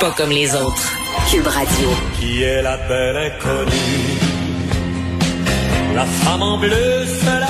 [0.00, 0.92] pas comme les autres.
[1.30, 1.88] Cube Radio.
[2.18, 4.18] Qui est la belle inconnue?
[5.94, 7.49] La femme en bleu table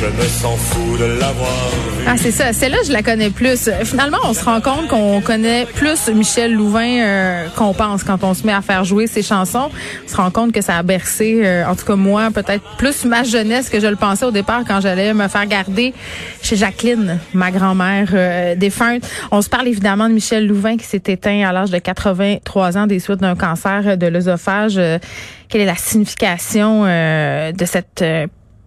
[0.00, 1.72] je me sens fou de l'avoir.
[2.06, 2.52] Ah, c'est ça.
[2.52, 3.68] Celle-là, je la connais plus.
[3.82, 8.32] Finalement, on se rend compte qu'on connaît plus Michel Louvain euh, qu'on pense quand on
[8.32, 9.70] se met à faire jouer ses chansons.
[10.04, 13.04] On se rend compte que ça a bercé, euh, en tout cas moi, peut-être plus
[13.04, 15.92] ma jeunesse que je le pensais au départ quand j'allais me faire garder
[16.42, 19.02] chez Jacqueline, ma grand-mère euh, défunte.
[19.32, 22.86] On se parle évidemment de Michel Louvain qui s'est éteint à l'âge de 83 ans
[22.86, 24.80] des suites d'un cancer de l'œsophage.
[25.48, 28.04] quelle est la signification de cette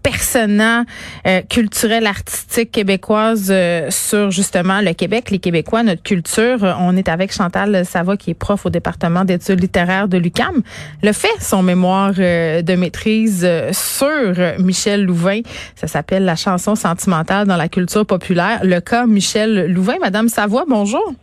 [0.04, 0.86] personnant
[1.28, 6.64] euh, culturel artistique québécoise euh, sur justement le Québec, les Québécois, notre culture.
[6.64, 10.62] Euh, on est avec Chantal Sava qui est prof au département d'études littéraires de l'UCAM.
[11.04, 15.42] Le fait son mémoire de maîtrise sur Michel Louvain,
[15.76, 18.62] ça s'appelle la chanson sentimentale dans la culture populaire.
[18.64, 21.14] Le cas Michel Louvain, Madame Savoie, bonjour.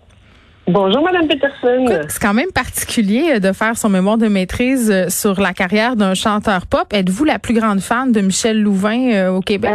[0.68, 1.86] Bonjour, Madame Peterson.
[2.08, 5.96] C'est quand même particulier euh, de faire son mémoire de maîtrise euh, sur la carrière
[5.96, 6.92] d'un chanteur pop.
[6.92, 9.70] Êtes-vous la plus grande fan de Michel Louvain euh, au Québec?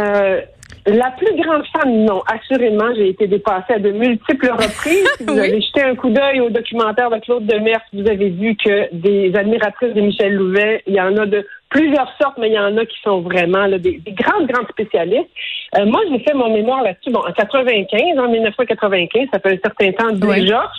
[0.86, 2.22] la plus grande fan, non.
[2.30, 5.08] Assurément, j'ai été dépassée à de multiples reprises.
[5.18, 8.54] Si vous avez jeté un coup d'œil au documentaire de Claude Demers, vous avez vu
[8.54, 12.54] que des admiratrices de Michel Louvain, il y en a de plusieurs sortes, mais il
[12.54, 15.28] y en a qui sont vraiment des, grandes, grandes spécialistes.
[15.76, 19.58] Euh, moi, j'ai fait mon mémoire là-dessus, bon, en 95, en 1995, ça fait un
[19.62, 20.70] certain temps déjà.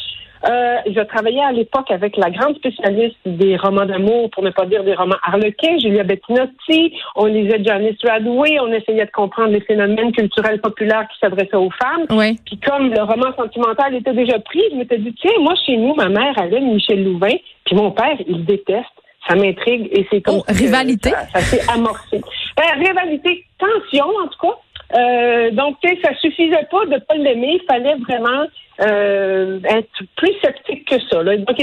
[0.48, 4.66] Euh, je travaillais à l'époque avec la grande spécialiste des romans d'amour, pour ne pas
[4.66, 6.94] dire des romans harlequins, Julia Bettinotti.
[7.16, 8.60] On lisait Janice Radway.
[8.60, 12.06] On essayait de comprendre les phénomènes culturels populaires qui s'adressaient aux femmes.
[12.12, 12.38] Oui.
[12.46, 15.96] Puis comme le roman sentimental était déjà pris, je m'étais dit, tiens, moi, chez nous,
[15.96, 18.86] ma mère, elle aime Michel Louvain, puis mon père, il déteste.
[19.28, 20.38] Ça m'intrigue et c'est comme...
[20.38, 21.12] Oh, rivalité?
[21.34, 22.22] Ça, s'est amorcé.
[22.60, 24.98] Euh, rivalité, tension, en tout cas.
[25.00, 27.60] Euh, donc, ça suffisait pas de pas l'aimer.
[27.60, 28.46] Il fallait vraiment
[28.82, 31.24] euh, être plus sceptique que ça.
[31.24, 31.38] Là.
[31.38, 31.58] Donc,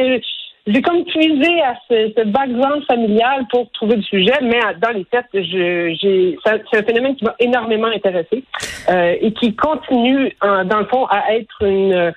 [0.66, 5.04] j'ai comme puisé à ce, ce, background familial pour trouver le sujet, mais dans les
[5.04, 8.44] têtes, j'ai, c'est un phénomène qui m'a énormément intéressé
[8.88, 12.12] euh, et qui continue, dans le fond, à être une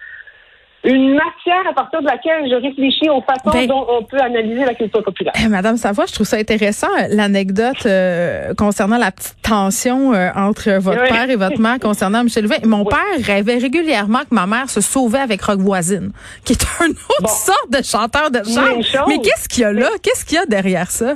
[0.86, 4.66] une matière à partir de laquelle je réfléchis aux façons ben, dont on peut analyser
[4.66, 5.34] la culture populaire.
[5.44, 10.72] Eh, Madame Savoie, je trouve ça intéressant, l'anecdote euh, concernant la petite tension euh, entre
[10.80, 12.58] votre père et votre mère concernant Michel Louvain.
[12.66, 16.12] Mon père rêvait régulièrement que ma mère se sauvait avec Rock Voisine,
[16.44, 19.06] qui est un autre sorte de chanteur de chant.
[19.08, 19.90] Mais qu'est-ce qu'il y a là?
[20.02, 21.16] Qu'est-ce qu'il y a derrière ça?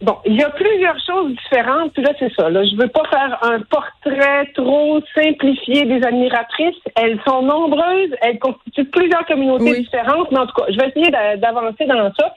[0.00, 1.92] Bon, il y a plusieurs choses différentes.
[1.92, 2.48] Puis là, c'est ça.
[2.48, 6.76] Là, je veux pas faire un portrait trop simplifié des admiratrices.
[6.94, 8.14] Elles sont nombreuses.
[8.20, 10.30] Elles constituent plusieurs communautés différentes.
[10.30, 12.34] Mais en tout cas, je vais essayer d'avancer dans ça.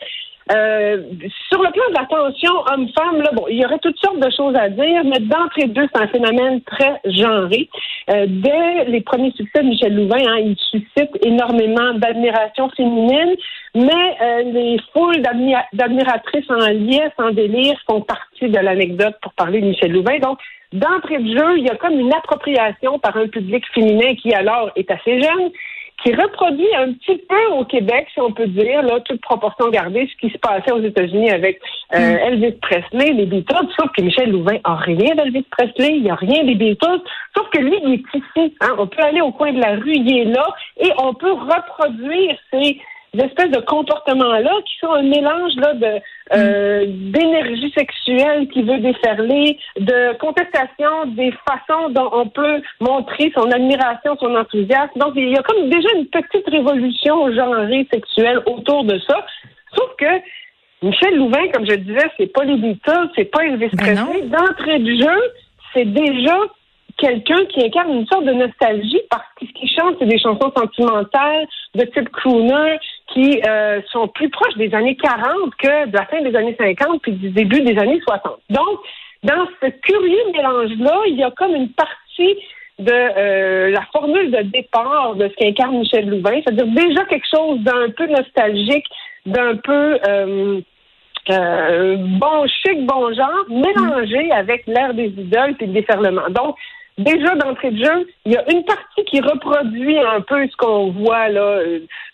[0.51, 1.03] Euh,
[1.49, 4.55] sur le plan de la tension homme-femme, bon, il y aurait toutes sortes de choses
[4.55, 7.69] à dire, mais d'entrée de deux, c'est un phénomène très genré.
[8.09, 13.35] Euh, dès les premiers succès de Michel Louvain, hein, il suscite énormément d'admiration féminine,
[13.75, 15.21] mais euh, les foules
[15.73, 20.17] d'admiratrices en liesse, en délire, font partie de l'anecdote pour parler de Michel Louvain.
[20.19, 20.39] Donc,
[20.73, 24.71] d'entrée de jeu, il y a comme une appropriation par un public féminin qui alors
[24.75, 25.51] est assez jeune
[26.03, 30.09] qui reproduit un petit peu au Québec, si on peut dire, là, toute proportion gardée,
[30.11, 31.59] ce qui se passait aux États-Unis avec
[31.93, 32.19] euh, mm.
[32.27, 36.15] Elvis Presley, les Beatles, sauf que Michel Louvain a rien d'Elvis Presley, il n'y a
[36.15, 37.01] rien des Beatles,
[37.35, 38.55] sauf que lui, il est ici.
[38.61, 38.75] Hein.
[38.77, 40.45] On peut aller au coin de la rue, il est là,
[40.77, 42.79] et on peut reproduire ces
[43.19, 46.01] espèces de comportements-là qui sont un mélange là de
[46.33, 53.51] euh, d'énergie sexuelle qui veut déferler, de contestation des façons dont on peut montrer son
[53.51, 54.97] admiration, son enthousiasme.
[54.97, 59.25] Donc il y a comme déjà une petite révolution genrée sexuelle autour de ça.
[59.75, 60.21] Sauf que
[60.81, 64.21] Michel Louvain, comme je disais, c'est pas les Beatles, c'est pas Elvis ben Presley.
[64.23, 65.21] D'entrée du jeu,
[65.73, 66.37] c'est déjà
[66.97, 70.51] quelqu'un qui incarne une sorte de nostalgie parce que ce qu'il chante, c'est des chansons
[70.55, 72.77] sentimentales de type crooner
[73.13, 77.01] qui euh, sont plus proches des années 40 que de la fin des années 50
[77.01, 78.39] puis du début des années 60.
[78.49, 78.79] Donc,
[79.23, 82.37] dans ce curieux mélange-là, il y a comme une partie
[82.79, 87.59] de euh, la formule de départ de ce qu'incarne Michel Louvain, c'est-à-dire déjà quelque chose
[87.59, 88.87] d'un peu nostalgique,
[89.25, 89.99] d'un peu
[91.29, 96.29] euh, bon chic, bon genre, mélangé avec l'air des idoles et le déferlement.
[96.29, 96.55] Donc,
[97.03, 100.91] déjà d'entrée de jeu, il y a une partie qui reproduit un peu ce qu'on
[100.91, 101.59] voit là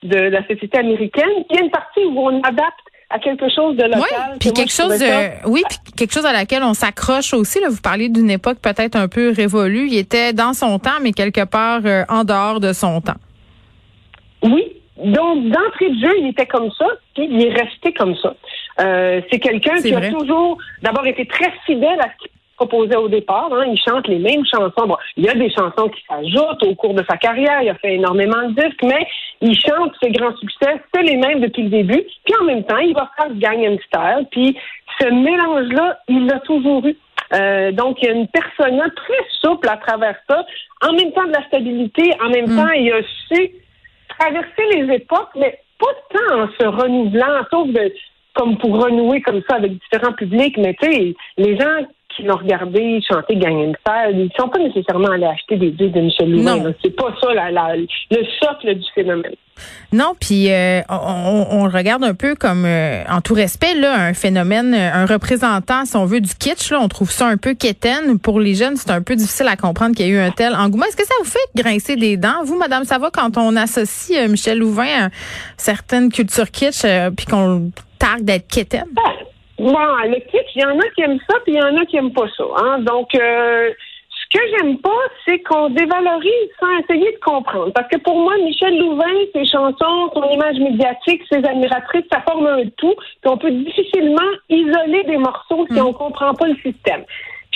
[0.04, 3.46] de la société américaine, puis il y a une partie où on adapte à quelque
[3.50, 4.02] chose de local.
[4.02, 7.60] Oui, puis quelque chose, euh, oui, puis quelque chose à laquelle on s'accroche aussi.
[7.62, 9.88] Là, vous parlez d'une époque peut-être un peu révolue.
[9.88, 13.20] Il était dans son temps, mais quelque part euh, en dehors de son temps.
[14.44, 14.64] Oui.
[14.98, 18.36] Donc, d'entrée de jeu, il était comme ça, puis il est resté comme ça.
[18.80, 23.08] Euh, c'est quelqu'un qui a toujours, d'abord, été très fidèle à ce qu'il proposait au
[23.08, 23.50] départ.
[23.54, 23.66] Hein.
[23.72, 24.88] Il chante les mêmes chansons.
[24.88, 27.62] Bon, il y a des chansons qui s'ajoutent au cours de sa carrière.
[27.62, 29.08] Il a fait énormément de disques, mais
[29.42, 32.04] il chante ses grands succès, c'est les mêmes depuis le début.
[32.26, 34.28] Puis en même temps, il va faire Gangnam Style.
[34.32, 34.58] Puis
[35.00, 36.98] ce mélange-là, il l'a toujours eu.
[37.34, 40.44] Euh, donc, il y a une personne très souple à travers ça.
[40.82, 42.58] En même temps de la stabilité, en même mm.
[42.58, 43.52] temps, il a su
[44.18, 47.94] traverser les époques, mais pas tant en se renouvelant, sauf de,
[48.34, 51.86] comme pour renouer comme ça avec différents publics, mais tu sais, les gens
[52.18, 56.02] qui l'ont regardé chanter Gangnam Style, ils sont pas nécessairement allés acheter des disques de
[56.02, 56.74] Michel Louvain.
[56.84, 59.36] C'est pas ça le socle du phénomène.
[59.94, 64.74] Non, puis euh, on, regarde un peu comme, euh, en tout respect, là, un phénomène,
[64.76, 66.72] un représentant, si on veut, du kitsch.
[66.72, 68.20] Là, on trouve ça un peu quétaine.
[68.20, 70.54] Pour les jeunes, c'est un peu difficile à comprendre qu'il y a eu un tel
[70.56, 70.86] engouement.
[70.86, 74.28] Est-ce que ça vous fait grincer des dents, vous, Madame va quand on associe euh,
[74.28, 75.10] Michel Louvain à
[75.58, 76.86] certaines cultures kitsch,
[77.16, 78.86] puis qu'on targue d'être quétaine?
[79.68, 81.86] Bon, le kitsch, il y en a qui aiment ça, puis il y en a
[81.86, 82.46] qui aiment pas ça.
[82.64, 82.80] Hein?
[82.80, 83.70] Donc, euh,
[84.10, 87.74] ce que j'aime pas, c'est qu'on dévalorise sans essayer de comprendre.
[87.74, 92.48] Parce que pour moi, Michel Louvain, ses chansons, son image médiatique, ses admiratrices, ça forme
[92.48, 92.96] un tout.
[92.96, 95.86] Puis on peut difficilement isoler des morceaux si mm.
[95.86, 97.04] on comprend pas le système.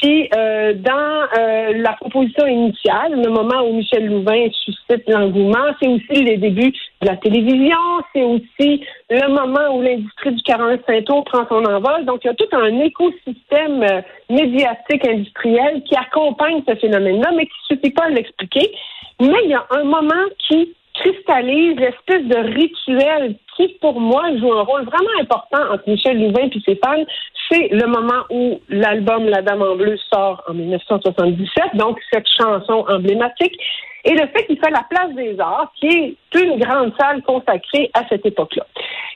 [0.01, 5.87] Puis euh, dans euh, la proposition initiale, le moment où Michel Louvain suscite l'engouement, c'est
[5.87, 7.77] aussi les débuts de la télévision,
[8.11, 12.05] c'est aussi le moment où l'industrie du 45 tours prend son envol.
[12.05, 14.01] Donc il y a tout un écosystème euh,
[14.31, 18.71] médiatique industriel qui accompagne ce phénomène-là, mais qui ne suffit pas à l'expliquer.
[19.19, 24.53] Mais il y a un moment qui cristallise l'espèce de rituel qui, pour moi, joue
[24.53, 27.03] un rôle vraiment important entre Michel Louvain et ses fans.
[27.49, 32.85] C'est le moment où l'album La Dame en Bleu sort en 1977, donc cette chanson
[32.87, 33.57] emblématique,
[34.03, 37.91] et le fait qu'il fait la place des arts, qui est une grande salle consacrée
[37.93, 38.65] à cette époque-là.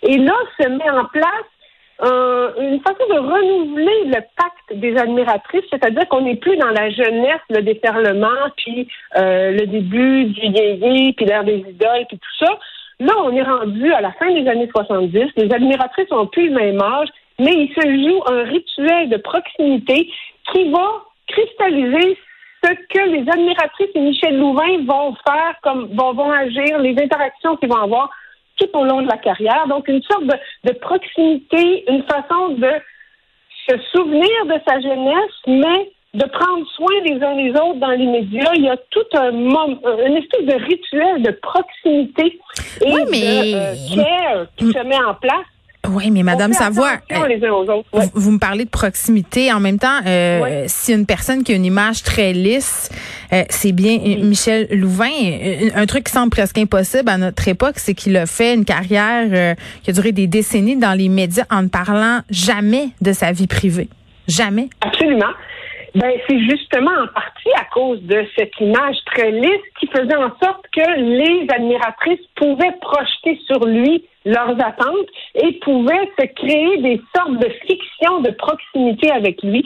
[0.04, 1.50] Et là se met en place
[2.03, 6.89] euh, une façon de renouveler le pacte des admiratrices, c'est-à-dire qu'on n'est plus dans la
[6.89, 8.88] jeunesse, le déferlement, puis
[9.18, 12.59] euh, le début du yéyé, puis l'ère des idoles, puis tout ça.
[13.00, 15.31] Là, on est rendu à la fin des années 70.
[15.38, 17.09] Les admiratrices ont plus le même âge,
[17.39, 20.09] mais il se joue un rituel de proximité
[20.51, 22.18] qui va cristalliser
[22.63, 27.57] ce que les admiratrices et Michel Louvain vont faire, comme vont, vont agir, les interactions
[27.57, 28.09] qu'ils vont avoir
[28.57, 29.68] tout au long de la carrière.
[29.68, 30.24] Donc, une sorte
[30.63, 32.72] de, proximité, une façon de
[33.68, 38.06] se souvenir de sa jeunesse, mais de prendre soin les uns des autres dans les
[38.06, 38.52] médias.
[38.56, 39.68] Il y a tout un moment,
[40.06, 42.40] une espèce de rituel de proximité
[42.81, 45.46] et de euh, care qui se met en place
[45.90, 49.52] oui, mais Madame Savoie, euh, vous, me parlez de proximité.
[49.52, 52.90] En même temps, euh, si une personne qui a une image très lisse,
[53.34, 55.12] euh, c'est bien Michel Louvain.
[55.76, 59.56] Un, truc qui semble presque impossible à notre époque, c'est qu'il a fait une carrière
[59.84, 63.48] qui a duré des décennies dans les médias en ne parlant jamais de sa vie
[63.48, 63.90] privée.
[64.28, 64.70] Jamais.
[64.82, 65.32] Absolument.
[65.95, 70.30] Ben, c'est justement en partie à cause de cette image très lisse qui faisait en
[70.44, 77.01] sorte que les admiratrices pouvaient projeter sur lui leurs attentes et pouvaient se créer des
[77.15, 79.63] sortes de fictions de proximité avec lui.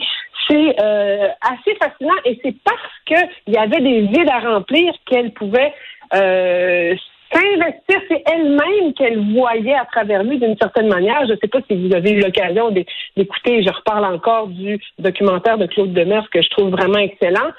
[0.48, 5.32] C'est euh, assez fascinant et c'est parce qu'il y avait des vides à remplir qu'elle
[5.32, 5.74] pouvait
[6.14, 6.94] euh,
[7.32, 8.00] s'investir.
[8.08, 11.26] C'est elle-même qu'elle voyait à travers lui d'une certaine manière.
[11.26, 15.58] Je ne sais pas si vous avez eu l'occasion d'écouter, je reparle encore du documentaire
[15.58, 17.50] de Claude Demers que je trouve vraiment excellent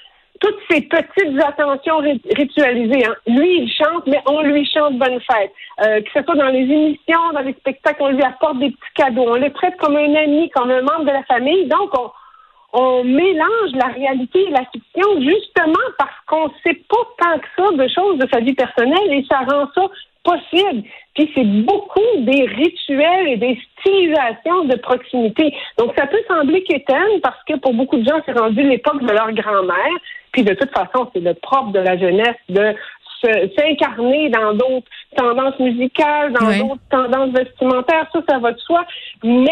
[0.41, 2.00] toutes ces petites attentions
[2.35, 3.06] ritualisées.
[3.06, 3.15] Hein.
[3.27, 5.51] Lui, il chante, mais on lui chante bonne fête.
[5.85, 8.93] Euh, que ce soit dans les émissions, dans les spectacles, on lui apporte des petits
[8.96, 9.25] cadeaux.
[9.27, 11.67] On le traite comme un ami, comme un membre de la famille.
[11.67, 12.10] Donc, on,
[12.74, 17.48] on mélange la réalité et la fiction justement parce qu'on ne sait pas tant que
[17.58, 19.88] ça de choses de sa vie personnelle et ça rend ça
[20.24, 20.84] possible.
[21.16, 25.54] Puis c'est beaucoup des rituels et des stylisations de proximité.
[25.78, 29.12] Donc ça peut sembler quétaine parce que pour beaucoup de gens, c'est rendu l'époque de
[29.12, 29.98] leur grand-mère.
[30.32, 32.74] Puis de toute façon, c'est le propre de la jeunesse de
[33.58, 38.84] s'incarner dans d'autres tendances musicales, dans d'autres tendances vestimentaires, ça, ça va de soi.
[39.24, 39.50] Mais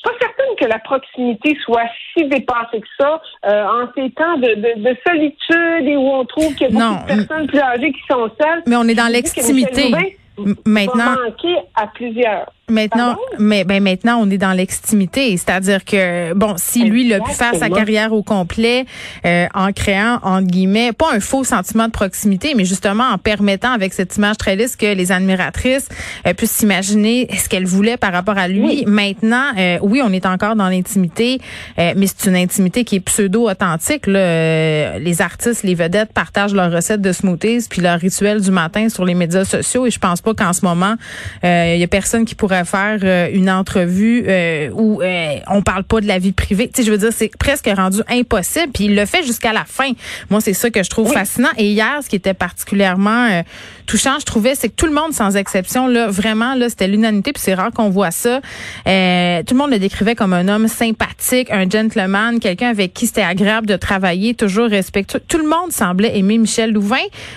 [0.00, 4.36] suis pas certaine que la proximité soit si dépassée que ça euh, en ces temps
[4.38, 7.92] de, de, solitude et où on trouve qu'il y a beaucoup de personnes plus âgées
[7.92, 8.62] qui sont seules.
[8.66, 10.18] Mais on est dans l'extimité.
[10.64, 12.50] Maintenant, manquer à plusieurs.
[12.70, 17.20] Maintenant, mais ben maintenant on est dans l'extimité, c'est-à-dire que bon, si lui il a
[17.20, 18.86] pu faire sa carrière au complet
[19.26, 23.72] euh, en créant entre guillemets pas un faux sentiment de proximité, mais justement en permettant
[23.72, 25.88] avec cette image très lisse que les admiratrices
[26.26, 28.84] euh, puissent s'imaginer ce qu'elles voulaient par rapport à lui.
[28.86, 31.40] Maintenant, euh, oui, on est encore dans l'intimité,
[31.76, 34.06] mais c'est une intimité qui est pseudo authentique.
[34.06, 39.04] les artistes, les vedettes partagent leurs recettes de smoothies puis leur rituel du matin sur
[39.04, 40.94] les médias sociaux et je pense pas qu'en ce moment
[41.42, 45.84] il y a personne qui pourrait faire euh, une entrevue euh, où euh, on parle
[45.84, 46.68] pas de la vie privée.
[46.68, 48.72] Tu sais, je veux dire, c'est presque rendu impossible.
[48.72, 49.92] Puis il le fait jusqu'à la fin.
[50.30, 51.50] Moi, c'est ça que je trouve fascinant.
[51.56, 53.42] Et hier, ce qui était particulièrement
[53.90, 57.32] touchant, je trouvais, c'est que tout le monde, sans exception, là, vraiment, là, c'était l'unanimité.
[57.32, 58.40] Puis c'est rare qu'on voit ça.
[58.86, 63.06] Euh, tout le monde le décrivait comme un homme sympathique, un gentleman, quelqu'un avec qui
[63.06, 65.20] c'était agréable de travailler, toujours respectueux.
[65.26, 66.96] Tout le monde semblait aimer Michel Louvain,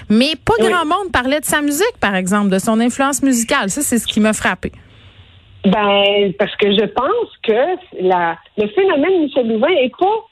[0.10, 3.70] mais pas grand monde parlait de sa musique, par exemple, de son influence musicale.
[3.70, 4.72] Ça, c'est ce qui m'a frappé.
[5.66, 10.28] Ben, parce que je pense que la, le phénomène Michel Louvain est pas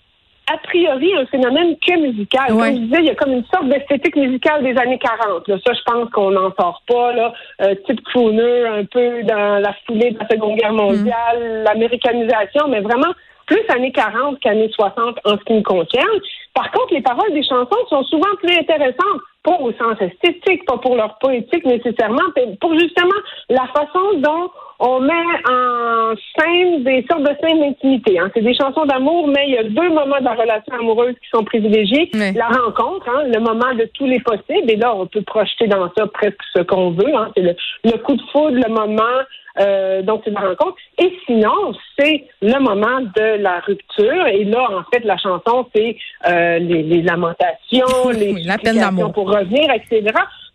[0.51, 2.53] a priori un phénomène que musical.
[2.53, 2.67] Ouais.
[2.67, 5.47] Comme je disais, il y a comme une sorte d'esthétique musicale des années 40.
[5.47, 5.57] Là.
[5.65, 7.13] Ça, je pense qu'on n'en sort pas.
[7.13, 7.33] Là.
[7.61, 12.81] Euh, type crooner, un peu dans la foulée de la Seconde Guerre mondiale, l'américanisation, mais
[12.81, 13.13] vraiment
[13.45, 16.19] plus années 40 qu'années 60 en ce qui me concerne.
[16.53, 20.77] Par contre, les paroles des chansons sont souvent plus intéressantes, pas au sens esthétique, pas
[20.77, 23.19] pour leur poétique nécessairement, mais pour justement
[23.49, 24.49] la façon dont
[24.81, 25.13] on met
[25.47, 28.19] en scène des sortes de scènes d'intimité.
[28.19, 28.31] Hein.
[28.33, 31.29] C'est des chansons d'amour, mais il y a deux moments de la relation amoureuse qui
[31.31, 32.09] sont privilégiés.
[32.13, 35.91] La rencontre, hein, le moment de tous les possibles, et là, on peut projeter dans
[35.95, 37.15] ça presque ce qu'on veut.
[37.15, 37.31] Hein.
[37.37, 39.21] C'est le, le coup de foudre, le moment
[39.59, 40.77] euh, donc c'est la rencontre.
[40.97, 44.27] Et sinon, c'est le moment de la rupture.
[44.27, 45.97] Et là, en fait, la chanson, c'est
[46.27, 48.79] euh, les, les lamentations, les Oui, la peine
[49.13, 50.03] pour revenir, etc.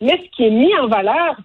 [0.01, 1.37] Mais ce qui est mis en valeur,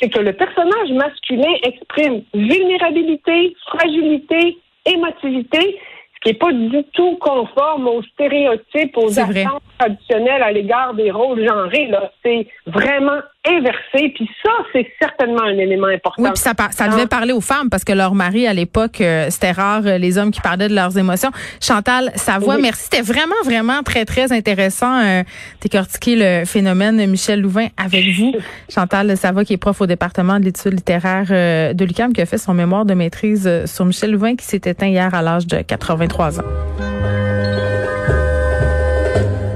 [0.00, 5.78] c'est que le personnage masculin exprime vulnérabilité, fragilité, émotivité,
[6.14, 9.44] ce qui n'est pas du tout conforme aux stéréotypes, aux vrai.
[9.44, 11.86] attentes traditionnelles à l'égard des rôles genrés.
[11.86, 14.12] Là, c'est vraiment inversé.
[14.14, 16.22] Puis ça, c'est certainement un élément important.
[16.22, 19.52] Oui, puis ça, devait parler aux femmes parce que leur mari, à l'époque, euh, c'était
[19.52, 21.30] rare, euh, les hommes qui parlaient de leurs émotions.
[21.60, 22.62] Chantal Savoie, Oui.
[22.62, 22.84] merci.
[22.90, 25.22] C'était vraiment, vraiment très, très intéressant euh,
[25.60, 28.34] décortiquer le phénomène de Michel Louvain avec vous.
[28.68, 32.26] Chantal Savoie, qui est prof au département de l'étude littéraire euh, de l'UQAM, qui a
[32.26, 35.62] fait son mémoire de maîtrise sur Michel Louvain, qui s'est éteint hier à l'âge de
[35.62, 36.44] 83 ans.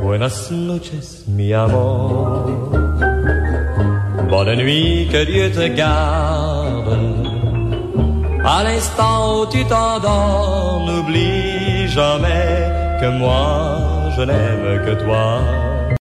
[0.03, 2.84] Buenas noches, mi amor.
[4.37, 6.99] Bonne nuit, que Dieu te garde.
[8.45, 12.69] À l'instant où tu t'endors, n'oublie jamais
[13.01, 15.39] que moi, je n'aime que toi.